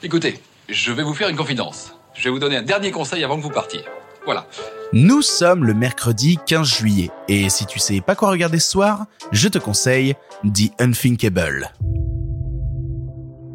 [0.00, 0.38] Écoutez,
[0.68, 1.92] je vais vous faire une confidence.
[2.14, 3.80] Je vais vous donner un dernier conseil avant que vous partiez.
[4.24, 4.46] Voilà.
[4.92, 9.06] Nous sommes le mercredi 15 juillet, et si tu sais pas quoi regarder ce soir,
[9.32, 10.14] je te conseille
[10.44, 11.72] The Unthinkable.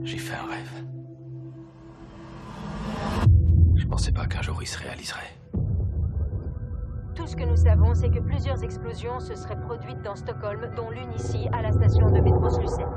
[0.04, 0.70] J'ai fait un rêve.
[3.78, 5.38] Je pensais pas qu'un jour il se réaliserait.
[7.16, 10.90] Tout ce que nous savons, c'est que plusieurs explosions se seraient produites dans Stockholm, dont
[10.90, 12.90] l'une ici, à la station de métro Slussen.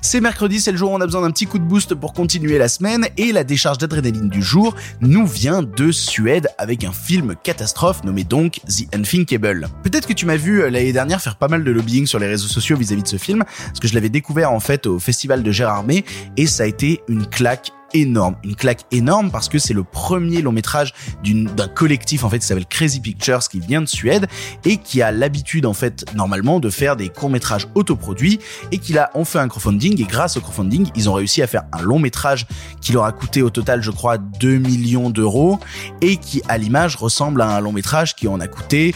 [0.00, 2.12] C'est mercredi, c'est le jour où on a besoin d'un petit coup de boost pour
[2.12, 6.92] continuer la semaine et la décharge d'adrénaline du jour nous vient de Suède avec un
[6.92, 9.68] film catastrophe nommé donc The Unthinkable.
[9.82, 12.28] Peut-être que tu m'as vu euh, l'année dernière faire pas mal de lobbying sur les
[12.28, 15.42] réseaux sociaux vis-à-vis de ce film parce que je l'avais découvert en fait au festival
[15.42, 16.04] de Gérardmer
[16.36, 20.42] et ça a été une claque énorme, une claque énorme parce que c'est le premier
[20.42, 20.94] long métrage
[21.24, 24.26] d'un collectif en fait qui s'appelle Crazy Pictures qui vient de Suède
[24.64, 28.38] et qui a l'habitude en fait normalement de faire des courts métrages autoproduits
[28.72, 31.46] et qui a ont fait un crowdfunding et grâce au crowdfunding ils ont réussi à
[31.46, 32.46] faire un long métrage
[32.80, 35.58] qui leur a coûté au total je crois 2 millions d'euros
[36.00, 38.94] et qui à l'image ressemble à un long métrage qui en a coûté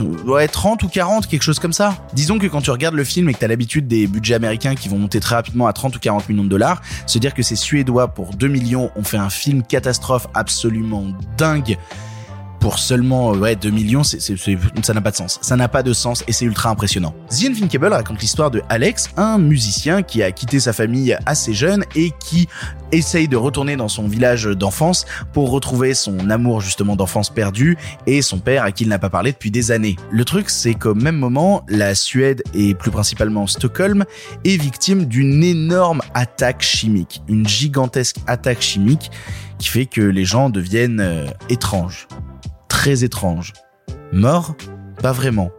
[0.00, 1.96] ouais 30 ou 40 quelque chose comme ça.
[2.12, 4.74] Disons que quand tu regardes le film et que tu as l'habitude des budgets américains
[4.74, 7.42] qui vont monter très rapidement à 30 ou 40 millions de dollars, se dire que
[7.42, 11.76] ces Suédois pour 2 millions ont fait un film catastrophe absolument dingue
[12.60, 15.38] pour seulement ouais 2 millions, c'est, ça n'a pas de sens.
[15.42, 17.14] Ça n'a pas de sens et c'est ultra impressionnant.
[17.30, 21.84] The Unthinkable raconte l'histoire de Alex, un musicien qui a quitté sa famille assez jeune
[21.96, 22.48] et qui
[22.92, 28.20] essaye de retourner dans son village d'enfance pour retrouver son amour justement d'enfance perdu et
[28.20, 29.96] son père à qui il n'a pas parlé depuis des années.
[30.10, 34.04] Le truc c'est qu'au même moment, la Suède et plus principalement Stockholm
[34.44, 39.10] est victime d'une énorme attaque chimique, une gigantesque attaque chimique
[39.58, 42.08] qui fait que les gens deviennent euh, étranges
[42.80, 43.52] très étrange.
[44.10, 44.56] Mort?
[45.02, 45.50] Pas vraiment.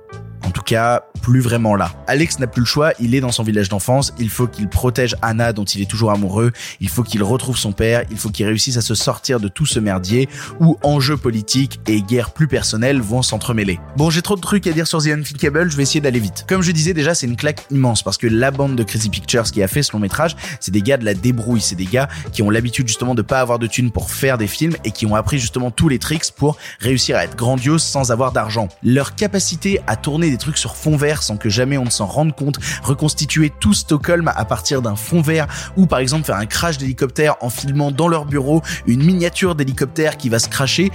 [0.43, 1.91] En tout cas, plus vraiment là.
[2.07, 5.15] Alex n'a plus le choix, il est dans son village d'enfance, il faut qu'il protège
[5.21, 8.45] Anna dont il est toujours amoureux, il faut qu'il retrouve son père, il faut qu'il
[8.45, 10.27] réussisse à se sortir de tout ce merdier
[10.59, 13.79] où enjeux politiques et guerres plus personnelles vont s'entremêler.
[13.97, 16.45] Bon, j'ai trop de trucs à dire sur The Unthinkable, je vais essayer d'aller vite.
[16.47, 19.43] Comme je disais déjà, c'est une claque immense parce que la bande de Crazy Pictures
[19.43, 22.09] qui a fait ce long métrage, c'est des gars de la débrouille, c'est des gars
[22.31, 25.05] qui ont l'habitude justement de pas avoir de thunes pour faire des films et qui
[25.05, 28.67] ont appris justement tous les tricks pour réussir à être grandiose sans avoir d'argent.
[28.83, 32.05] Leur capacité à tourner des trucs sur fond vert sans que jamais on ne s'en
[32.05, 36.45] rende compte, reconstituer tout Stockholm à partir d'un fond vert ou par exemple faire un
[36.45, 40.91] crash d'hélicoptère en filmant dans leur bureau une miniature d'hélicoptère qui va se cracher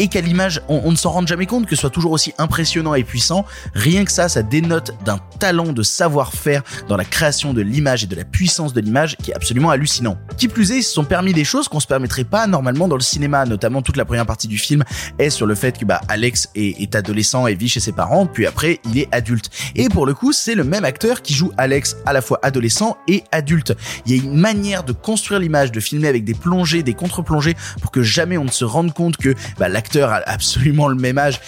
[0.00, 2.94] et qu'à l'image, on, ne s'en rende jamais compte que ce soit toujours aussi impressionnant
[2.94, 3.44] et puissant.
[3.74, 8.06] Rien que ça, ça dénote d'un talent de savoir-faire dans la création de l'image et
[8.06, 10.16] de la puissance de l'image qui est absolument hallucinant.
[10.38, 12.96] Qui plus est, ils se sont permis des choses qu'on se permettrait pas normalement dans
[12.96, 14.84] le cinéma, notamment toute la première partie du film
[15.18, 18.24] est sur le fait que bah Alex est, est adolescent et vit chez ses parents,
[18.24, 19.50] puis après il est adulte.
[19.76, 22.96] Et pour le coup, c'est le même acteur qui joue Alex à la fois adolescent
[23.06, 23.76] et adulte.
[24.06, 27.54] Il y a une manière de construire l'image, de filmer avec des plongées, des contre-plongées
[27.82, 31.18] pour que jamais on ne se rende compte que bah, l'acteur a absolument le même
[31.18, 31.40] âge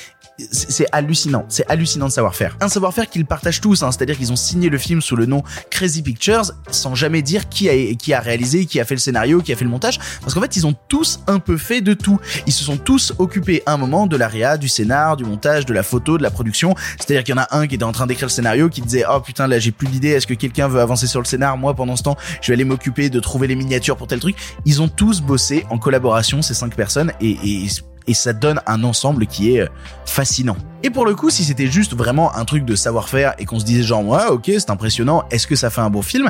[0.51, 2.57] c'est hallucinant, c'est hallucinant de savoir-faire.
[2.61, 5.43] Un savoir-faire qu'ils partagent tous, hein, c'est-à-dire qu'ils ont signé le film sous le nom
[5.71, 9.41] Crazy Pictures sans jamais dire qui a, qui a réalisé, qui a fait le scénario,
[9.41, 11.95] qui a fait le montage, parce qu'en fait ils ont tous un peu fait de
[11.95, 12.19] tout.
[12.47, 15.75] Ils se sont tous occupés un moment de la réa, du scénar, du montage, de
[15.75, 16.75] la photo, de la production.
[16.99, 19.05] C'est-à-dire qu'il y en a un qui était en train d'écrire le scénario, qui disait
[19.11, 21.57] oh putain là j'ai plus d'idées, est-ce que quelqu'un veut avancer sur le scénar?
[21.57, 24.37] Moi pendant ce temps je vais aller m'occuper de trouver les miniatures pour tel truc.
[24.65, 27.69] Ils ont tous bossé en collaboration ces cinq personnes et, et
[28.07, 29.69] et ça donne un ensemble qui est euh,
[30.07, 30.57] fascinant.
[30.85, 33.65] Et pour le coup, si c'était juste vraiment un truc de savoir-faire et qu'on se
[33.65, 36.29] disait genre ouais ok c'est impressionnant, est-ce que ça fait un bon film?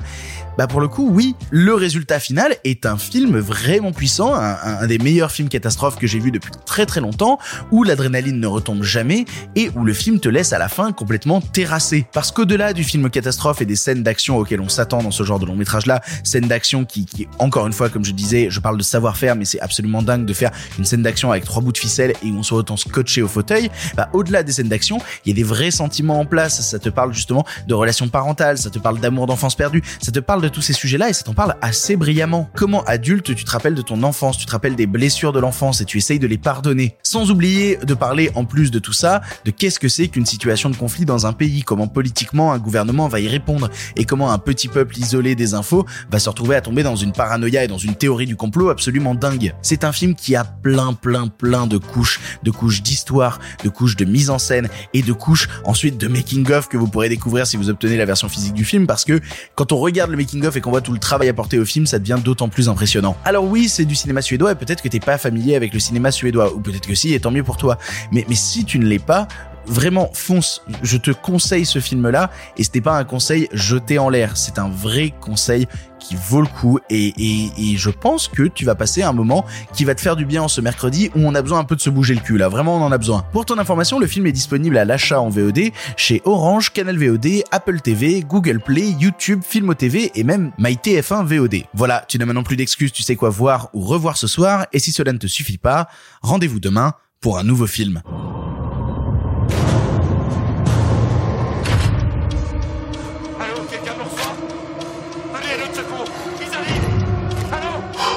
[0.59, 4.99] Bah pour le coup oui, le résultat final est un film vraiment puissant, un, des
[4.99, 7.39] meilleurs films catastrophes que j'ai vu depuis très très longtemps,
[7.71, 9.25] où l'adrénaline ne retombe jamais
[9.57, 12.07] et où le film te laisse à la fin complètement terrassé.
[12.13, 15.39] Parce qu'au-delà du film catastrophe et des scènes d'action auxquelles on s'attend dans ce genre
[15.39, 18.61] de long métrage là, scènes d'action qui, qui encore une fois comme je disais, je
[18.61, 21.73] parle de savoir-faire mais c'est absolument dingue de faire une scène d'action avec trois bouts
[21.73, 25.31] de ficelle et on se retend scotché au fauteuil, bah au-delà des scènes d'action, il
[25.31, 26.61] y a des vrais sentiments en place.
[26.61, 30.21] Ça te parle justement de relations parentales, ça te parle d'amour d'enfance perdue, ça te
[30.21, 32.49] parle de tous ces sujets-là et ça t'en parle assez brillamment.
[32.55, 35.81] Comment adulte, tu te rappelles de ton enfance, tu te rappelles des blessures de l'enfance
[35.81, 36.97] et tu essayes de les pardonner.
[37.03, 40.71] Sans oublier de parler en plus de tout ça, de qu'est-ce que c'est qu'une situation
[40.71, 43.71] de conflit dans un pays, comment politiquement un gouvernement va y répondre?
[43.97, 47.13] Et comment un petit peuple isolé des infos va se retrouver à tomber dans une
[47.13, 49.55] paranoïa et dans une théorie du complot absolument dingue?
[49.63, 53.97] C'est un film qui a plein plein plein de couches, de couches d'histoire, de couches
[53.97, 57.09] de mise en en scène et de couches ensuite de making of que vous pourrez
[57.09, 59.21] découvrir si vous obtenez la version physique du film parce que
[59.55, 61.87] quand on regarde le making of et qu'on voit tout le travail apporté au film,
[61.87, 63.17] ça devient d'autant plus impressionnant.
[63.25, 66.11] Alors oui, c'est du cinéma suédois et peut-être que t'es pas familier avec le cinéma
[66.11, 67.79] suédois ou peut-être que si et tant mieux pour toi.
[68.11, 69.29] Mais mais si tu ne l'es pas,
[69.67, 70.63] vraiment fonce.
[70.83, 74.37] Je te conseille ce film-là et ce n'est pas un conseil jeté en l'air.
[74.37, 75.67] C'est un vrai conseil
[76.03, 77.13] qui vaut le coup et,
[77.77, 80.49] je pense que tu vas passer un moment qui va te faire du bien en
[80.49, 82.77] ce mercredi où on a besoin un peu de se bouger le cul là, vraiment
[82.77, 83.25] on en a besoin.
[83.33, 87.45] Pour ton information, le film est disponible à l'achat en VOD chez Orange, Canal VOD,
[87.51, 91.65] Apple TV, Google Play, YouTube, Filmo TV et même MyTF1 VOD.
[91.75, 94.79] Voilà, tu n'as maintenant plus d'excuses, tu sais quoi voir ou revoir ce soir et
[94.79, 95.89] si cela ne te suffit pas,
[96.23, 98.03] rendez-vous demain pour un nouveau film.
[103.39, 104.11] Allô, quelqu'un pour
[105.43, 105.83] Revenez à notre
[106.41, 107.53] Ils arrivent.
[107.53, 108.12] Allons.